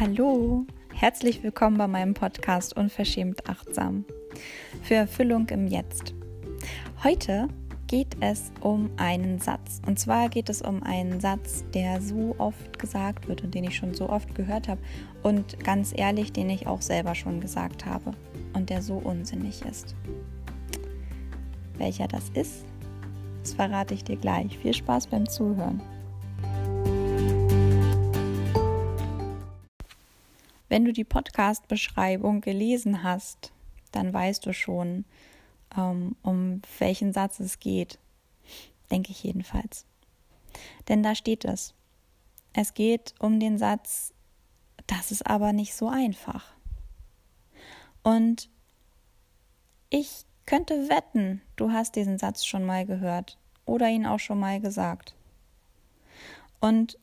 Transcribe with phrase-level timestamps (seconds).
[0.00, 4.04] Hallo, herzlich willkommen bei meinem Podcast Unverschämt Achtsam
[4.80, 6.14] für Erfüllung im Jetzt.
[7.02, 7.48] Heute
[7.88, 9.82] geht es um einen Satz.
[9.88, 13.74] Und zwar geht es um einen Satz, der so oft gesagt wird und den ich
[13.74, 14.80] schon so oft gehört habe
[15.24, 18.12] und ganz ehrlich, den ich auch selber schon gesagt habe
[18.52, 19.96] und der so unsinnig ist.
[21.76, 22.64] Welcher das ist,
[23.42, 24.58] das verrate ich dir gleich.
[24.58, 25.82] Viel Spaß beim Zuhören.
[30.78, 33.52] Wenn du die Podcast-Beschreibung gelesen hast,
[33.90, 35.06] dann weißt du schon,
[35.76, 37.98] ähm, um welchen Satz es geht.
[38.88, 39.86] Denke ich jedenfalls.
[40.86, 41.74] Denn da steht es.
[42.52, 44.14] Es geht um den Satz,
[44.86, 46.54] das ist aber nicht so einfach.
[48.04, 48.48] Und
[49.90, 54.60] ich könnte wetten, du hast diesen Satz schon mal gehört oder ihn auch schon mal
[54.60, 55.16] gesagt.
[56.60, 57.00] Und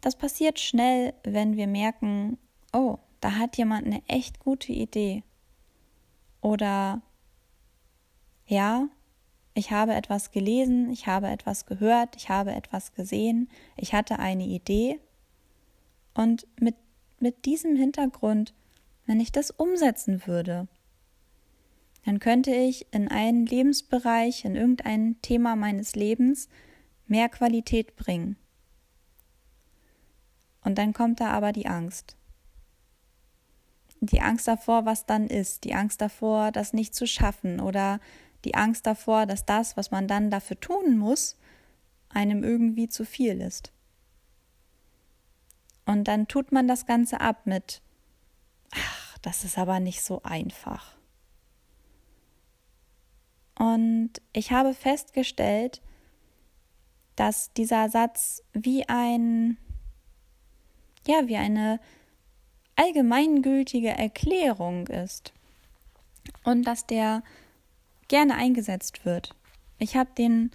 [0.00, 2.36] das passiert schnell, wenn wir merken,
[2.72, 5.22] oh, da hat jemand eine echt gute Idee.
[6.40, 7.02] Oder
[8.46, 8.88] ja,
[9.54, 14.46] ich habe etwas gelesen, ich habe etwas gehört, ich habe etwas gesehen, ich hatte eine
[14.46, 15.00] Idee.
[16.14, 16.76] Und mit,
[17.18, 18.54] mit diesem Hintergrund,
[19.06, 20.68] wenn ich das umsetzen würde,
[22.04, 26.48] dann könnte ich in einen Lebensbereich, in irgendein Thema meines Lebens
[27.06, 28.36] mehr Qualität bringen.
[30.62, 32.16] Und dann kommt da aber die Angst
[34.00, 38.00] die Angst davor, was dann ist, die Angst davor, das nicht zu schaffen oder
[38.44, 41.36] die Angst davor, dass das, was man dann dafür tun muss,
[42.08, 43.72] einem irgendwie zu viel ist.
[45.84, 47.82] Und dann tut man das Ganze ab mit,
[48.72, 50.96] ach, das ist aber nicht so einfach.
[53.58, 55.82] Und ich habe festgestellt,
[57.16, 59.58] dass dieser Satz wie ein,
[61.06, 61.78] ja, wie eine
[62.80, 65.34] allgemeingültige Erklärung ist
[66.44, 67.22] und dass der
[68.08, 69.34] gerne eingesetzt wird.
[69.78, 70.50] Ich habe den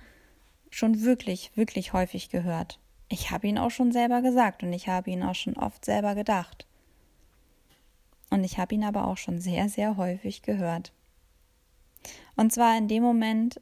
[0.71, 2.79] schon wirklich, wirklich häufig gehört.
[3.09, 6.15] Ich habe ihn auch schon selber gesagt und ich habe ihn auch schon oft selber
[6.15, 6.65] gedacht.
[8.31, 10.91] Und ich habe ihn aber auch schon sehr, sehr häufig gehört.
[12.35, 13.61] Und zwar in dem Moment,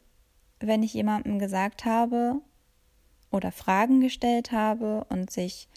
[0.59, 2.39] wenn ich jemandem gesagt habe
[3.29, 5.67] oder Fragen gestellt habe und sich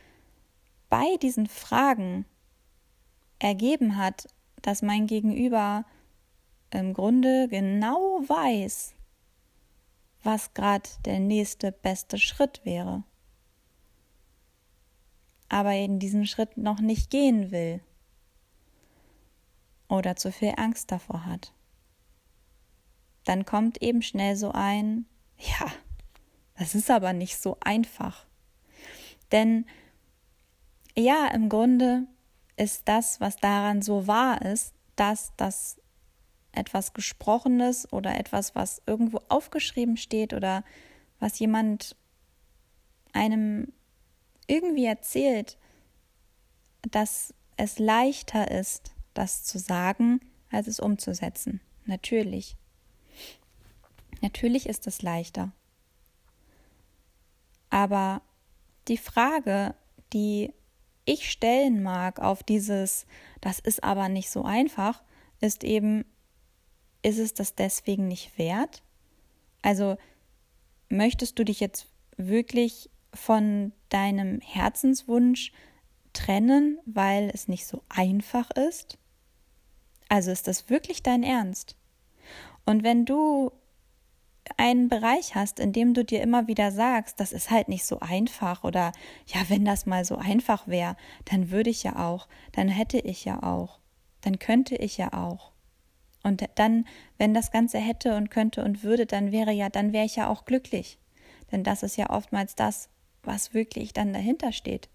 [0.88, 2.24] bei diesen Fragen
[3.38, 4.28] ergeben hat,
[4.62, 5.84] dass mein Gegenüber
[6.70, 8.94] im Grunde genau weiß,
[10.22, 13.04] was gerade der nächste beste Schritt wäre,
[15.48, 17.80] aber in diesen Schritt noch nicht gehen will
[19.88, 21.52] oder zu viel Angst davor hat.
[23.24, 25.06] Dann kommt eben schnell so ein,
[25.38, 25.66] ja,
[26.58, 28.26] das ist aber nicht so einfach.
[29.32, 29.66] Denn
[30.96, 32.06] ja, im Grunde
[32.56, 35.80] ist das, was daran so wahr ist, dass das
[36.52, 40.64] etwas Gesprochenes oder etwas, was irgendwo aufgeschrieben steht oder
[41.20, 41.96] was jemand
[43.12, 43.72] einem
[44.46, 45.58] irgendwie erzählt,
[46.90, 51.60] dass es leichter ist, das zu sagen, als es umzusetzen.
[51.84, 52.56] Natürlich.
[54.22, 55.52] Natürlich ist es leichter.
[57.70, 58.22] Aber
[58.88, 59.74] die Frage,
[60.12, 60.52] die
[61.06, 63.06] ich stellen mag auf dieses,
[63.40, 65.02] das ist aber nicht so einfach,
[65.40, 66.04] ist eben,
[67.02, 68.82] ist es das deswegen nicht wert?
[69.62, 69.96] Also
[70.88, 75.52] möchtest du dich jetzt wirklich von deinem Herzenswunsch
[76.12, 78.98] trennen, weil es nicht so einfach ist?
[80.08, 81.76] Also ist das wirklich dein Ernst?
[82.64, 83.52] Und wenn du
[84.56, 88.00] einen Bereich hast, in dem du dir immer wieder sagst, das ist halt nicht so
[88.00, 88.92] einfach oder
[89.26, 93.24] ja, wenn das mal so einfach wäre, dann würde ich ja auch, dann hätte ich
[93.24, 93.80] ja auch,
[94.20, 95.52] dann könnte ich ja auch.
[96.22, 96.86] Und dann,
[97.18, 100.28] wenn das Ganze hätte und könnte und würde, dann wäre ja, dann wäre ich ja
[100.28, 100.98] auch glücklich.
[101.52, 102.88] Denn das ist ja oftmals das,
[103.22, 104.88] was wirklich dann dahinter steht.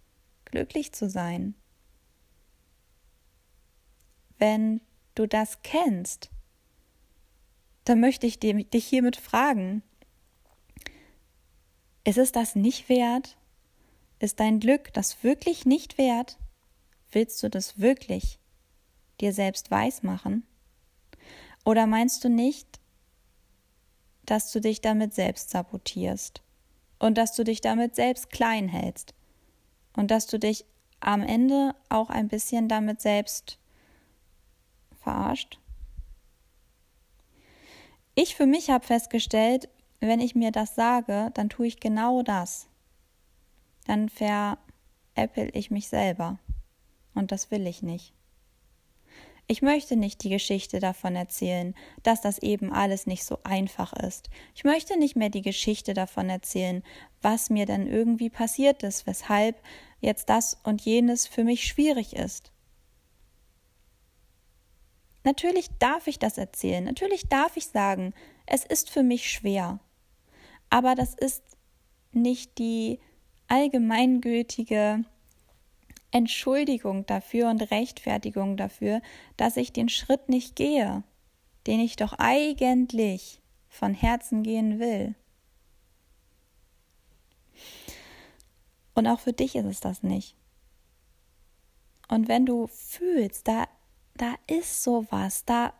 [0.45, 1.55] Glücklich zu sein.
[4.37, 4.81] Wenn
[5.15, 6.30] du das kennst,
[7.85, 9.83] dann möchte ich dich hiermit fragen,
[12.03, 13.37] ist es das nicht wert?
[14.19, 16.37] Ist dein Glück das wirklich nicht wert?
[17.11, 18.39] Willst du das wirklich
[19.19, 20.45] dir selbst weismachen?
[21.63, 22.79] Oder meinst du nicht,
[24.25, 26.41] dass du dich damit selbst sabotierst
[26.99, 29.13] und dass du dich damit selbst klein hältst
[29.95, 30.65] und dass du dich
[30.99, 33.59] am Ende auch ein bisschen damit selbst
[35.01, 35.60] verarscht?
[38.13, 39.69] Ich für mich habe festgestellt,
[40.01, 42.67] wenn ich mir das sage, dann tue ich genau das.
[43.87, 46.39] Dann veräpple ich mich selber.
[47.13, 48.13] Und das will ich nicht.
[49.47, 54.29] Ich möchte nicht die Geschichte davon erzählen, dass das eben alles nicht so einfach ist.
[54.55, 56.83] Ich möchte nicht mehr die Geschichte davon erzählen,
[57.21, 59.61] was mir dann irgendwie passiert ist, weshalb
[59.99, 62.51] jetzt das und jenes für mich schwierig ist.
[65.23, 68.13] Natürlich darf ich das erzählen, natürlich darf ich sagen,
[68.45, 69.79] es ist für mich schwer.
[70.69, 71.43] Aber das ist
[72.11, 72.99] nicht die
[73.47, 75.03] allgemeingültige
[76.11, 79.01] Entschuldigung dafür und Rechtfertigung dafür,
[79.37, 81.03] dass ich den Schritt nicht gehe,
[81.67, 85.15] den ich doch eigentlich von Herzen gehen will.
[88.93, 90.35] Und auch für dich ist es das nicht.
[92.09, 93.67] Und wenn du fühlst, da,
[94.15, 95.73] da ist sowas, da,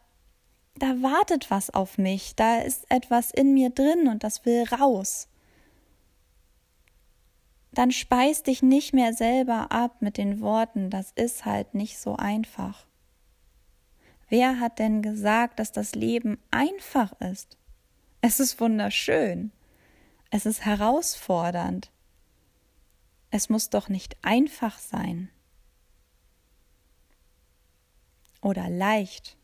[0.75, 5.27] da wartet was auf mich, da ist etwas in mir drin und das will raus,
[7.73, 12.15] dann speist dich nicht mehr selber ab mit den Worten, das ist halt nicht so
[12.17, 12.85] einfach.
[14.27, 17.57] Wer hat denn gesagt, dass das Leben einfach ist?
[18.21, 19.51] Es ist wunderschön.
[20.29, 21.91] Es ist herausfordernd.
[23.29, 25.29] Es muss doch nicht einfach sein.
[28.41, 29.38] Oder leicht.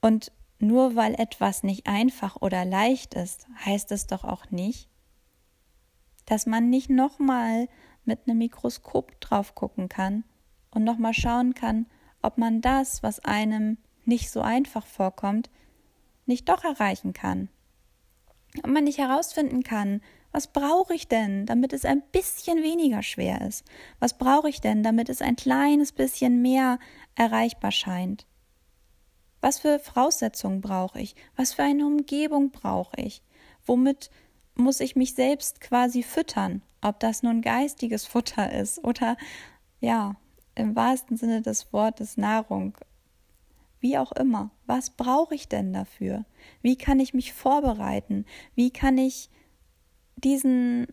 [0.00, 4.88] Und nur weil etwas nicht einfach oder leicht ist, heißt es doch auch nicht,
[6.26, 7.68] dass man nicht nochmal
[8.04, 10.24] mit einem Mikroskop drauf gucken kann
[10.70, 11.86] und nochmal schauen kann,
[12.22, 15.50] ob man das, was einem nicht so einfach vorkommt,
[16.26, 17.48] nicht doch erreichen kann.
[18.58, 20.00] Ob man nicht herausfinden kann,
[20.34, 23.64] was brauche ich denn, damit es ein bisschen weniger schwer ist?
[24.00, 26.80] Was brauche ich denn, damit es ein kleines bisschen mehr
[27.14, 28.26] erreichbar scheint?
[29.40, 31.14] Was für Voraussetzungen brauche ich?
[31.36, 33.22] Was für eine Umgebung brauche ich?
[33.64, 34.10] Womit
[34.56, 39.16] muss ich mich selbst quasi füttern, ob das nun geistiges Futter ist oder
[39.78, 40.16] ja,
[40.56, 42.76] im wahrsten Sinne des Wortes Nahrung.
[43.78, 46.24] Wie auch immer, was brauche ich denn dafür?
[46.60, 48.26] Wie kann ich mich vorbereiten?
[48.56, 49.30] Wie kann ich
[50.24, 50.86] diesen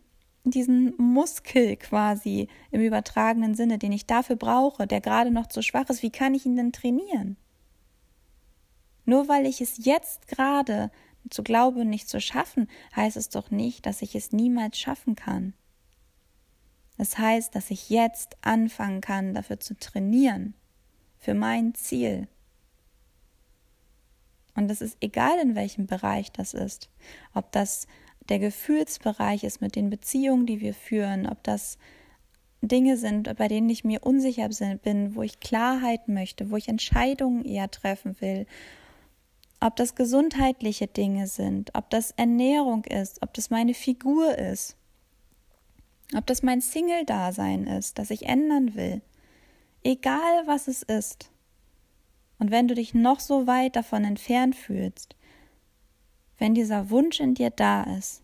[0.43, 5.89] diesen Muskel quasi im übertragenen Sinne, den ich dafür brauche, der gerade noch zu schwach
[5.89, 7.37] ist, wie kann ich ihn denn trainieren?
[9.05, 10.91] Nur weil ich es jetzt gerade
[11.29, 15.53] zu glauben, nicht zu schaffen, heißt es doch nicht, dass ich es niemals schaffen kann.
[16.97, 20.53] Es das heißt, dass ich jetzt anfangen kann, dafür zu trainieren,
[21.17, 22.27] für mein Ziel.
[24.55, 26.89] Und es ist egal, in welchem Bereich das ist.
[27.33, 27.87] Ob das
[28.31, 31.77] der Gefühlsbereich ist mit den Beziehungen, die wir führen, ob das
[32.61, 34.47] Dinge sind, bei denen ich mir unsicher
[34.83, 38.45] bin, wo ich Klarheit möchte, wo ich Entscheidungen eher treffen will,
[39.59, 44.77] ob das gesundheitliche Dinge sind, ob das Ernährung ist, ob das meine Figur ist,
[46.15, 49.01] ob das mein Single-Dasein ist, das ich ändern will.
[49.83, 51.31] Egal was es ist.
[52.39, 55.17] Und wenn du dich noch so weit davon entfernt fühlst,
[56.41, 58.23] wenn dieser Wunsch in dir da ist,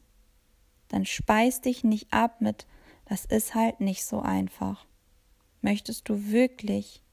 [0.87, 2.65] dann speis dich nicht ab mit,
[3.05, 4.87] das ist halt nicht so einfach.
[5.61, 7.03] Möchtest du wirklich?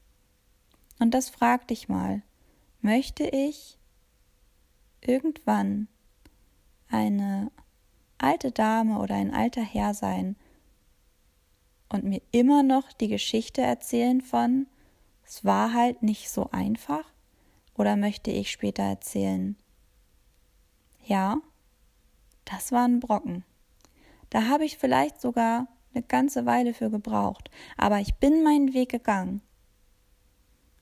[0.97, 2.23] Und das frag dich mal,
[2.81, 3.77] möchte ich
[4.99, 5.89] irgendwann
[6.89, 7.51] eine
[8.17, 10.35] alte Dame oder ein alter Herr sein
[11.87, 14.65] und mir immer noch die Geschichte erzählen von,
[15.23, 17.05] es war halt nicht so einfach?
[17.77, 19.55] Oder möchte ich später erzählen,
[21.05, 21.37] ja,
[22.45, 23.43] das war ein Brocken.
[24.29, 28.89] Da habe ich vielleicht sogar eine ganze Weile für gebraucht, aber ich bin meinen Weg
[28.89, 29.41] gegangen.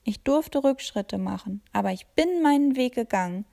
[0.04, 3.46] Ich durfte Rückschritte machen, aber ich bin meinen Weg gegangen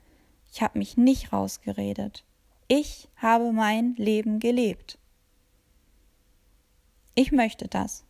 [0.51, 2.25] ich habe mich nicht rausgeredet.
[2.67, 4.97] Ich habe mein Leben gelebt.
[7.15, 8.03] Ich möchte das.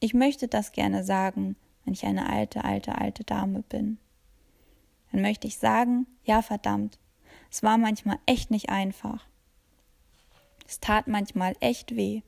[0.00, 3.98] Ich möchte das gerne sagen, wenn ich eine alte, alte, alte Dame bin.
[5.12, 6.98] Dann möchte ich sagen, ja verdammt,
[7.50, 9.26] es war manchmal echt nicht einfach.
[10.66, 12.22] Es tat manchmal echt weh.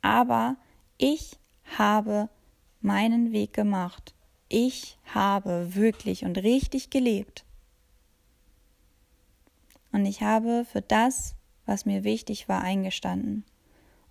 [0.00, 0.56] Aber
[0.96, 1.38] ich
[1.76, 2.28] habe
[2.80, 4.14] meinen Weg gemacht.
[4.48, 7.44] Ich habe wirklich und richtig gelebt.
[9.90, 11.34] Und ich habe für das,
[11.66, 13.44] was mir wichtig war, eingestanden.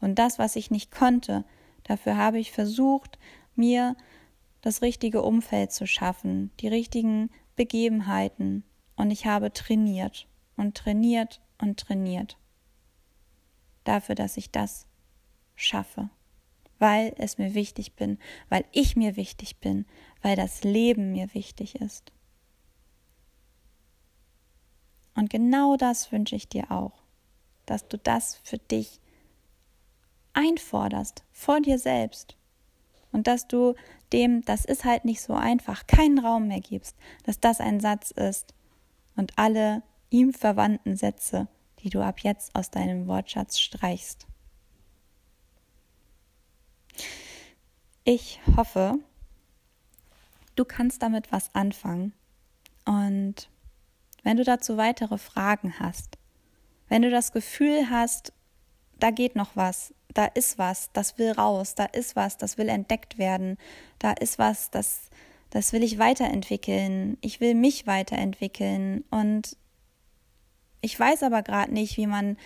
[0.01, 1.45] Und das, was ich nicht konnte,
[1.83, 3.17] dafür habe ich versucht,
[3.55, 3.95] mir
[4.61, 8.65] das richtige Umfeld zu schaffen, die richtigen Begebenheiten.
[8.95, 12.37] Und ich habe trainiert und trainiert und trainiert.
[13.83, 14.87] Dafür, dass ich das
[15.55, 16.09] schaffe.
[16.79, 18.17] Weil es mir wichtig bin,
[18.49, 19.85] weil ich mir wichtig bin,
[20.21, 22.11] weil das Leben mir wichtig ist.
[25.15, 27.03] Und genau das wünsche ich dir auch,
[27.65, 28.99] dass du das für dich
[30.33, 32.35] einforderst vor dir selbst
[33.11, 33.75] und dass du
[34.11, 38.11] dem, das ist halt nicht so einfach, keinen Raum mehr gibst, dass das ein Satz
[38.11, 38.53] ist
[39.15, 39.83] und alle
[40.13, 41.47] ihm verwandten Sätze,
[41.79, 44.27] die du ab jetzt aus deinem Wortschatz streichst.
[48.03, 48.99] Ich hoffe,
[50.55, 52.13] du kannst damit was anfangen
[52.85, 53.49] und
[54.21, 56.17] wenn du dazu weitere Fragen hast,
[56.89, 58.33] wenn du das Gefühl hast,
[58.99, 62.69] da geht noch was, da ist was, das will raus, da ist was, das will
[62.69, 63.57] entdeckt werden,
[63.97, 65.09] da ist was, das,
[65.49, 69.57] das will ich weiterentwickeln, ich will mich weiterentwickeln und
[70.83, 72.37] ich weiß aber gerade nicht, wie man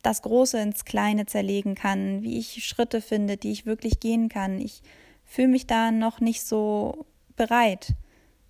[0.00, 4.58] das Große ins Kleine zerlegen kann, wie ich Schritte finde, die ich wirklich gehen kann.
[4.58, 4.82] Ich
[5.24, 7.04] fühle mich da noch nicht so
[7.36, 7.94] bereit.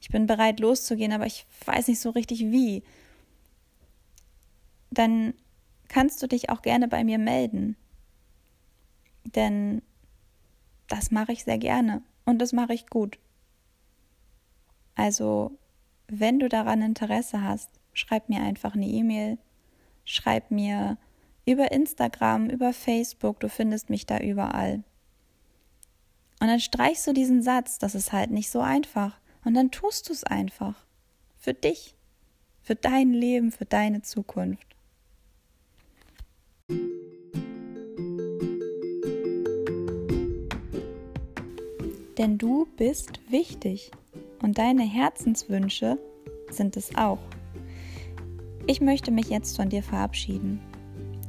[0.00, 2.84] Ich bin bereit loszugehen, aber ich weiß nicht so richtig wie.
[4.92, 5.34] Dann
[5.88, 7.76] kannst du dich auch gerne bei mir melden.
[9.24, 9.82] Denn
[10.86, 13.18] das mache ich sehr gerne und das mache ich gut.
[14.94, 15.58] Also,
[16.06, 19.38] wenn du daran Interesse hast, schreib mir einfach eine E-Mail,
[20.04, 20.98] schreib mir
[21.44, 24.84] über Instagram, über Facebook, du findest mich da überall.
[26.40, 29.18] Und dann streichst du diesen Satz, das ist halt nicht so einfach.
[29.44, 30.74] Und dann tust du es einfach.
[31.38, 31.94] Für dich,
[32.62, 34.66] für dein Leben, für deine Zukunft.
[42.18, 43.90] Denn du bist wichtig
[44.40, 45.98] und deine Herzenswünsche
[46.50, 47.18] sind es auch.
[48.66, 50.60] Ich möchte mich jetzt von dir verabschieden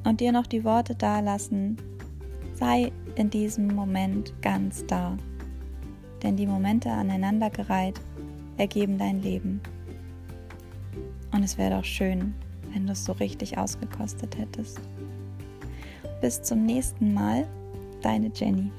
[0.04, 1.78] und dir noch die Worte dalassen,
[2.54, 5.18] sei in diesem Moment ganz da.
[6.22, 8.00] Denn die Momente aneinandergereiht
[8.58, 9.62] ergeben dein Leben.
[11.32, 12.36] Und es wäre doch schön,
[12.72, 14.80] wenn du es so richtig ausgekostet hättest.
[16.22, 17.48] Bis zum nächsten Mal,
[18.02, 18.72] deine Jenny.